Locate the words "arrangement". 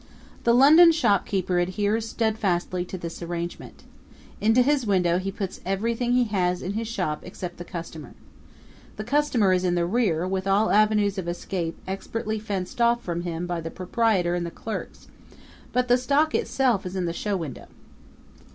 3.21-3.83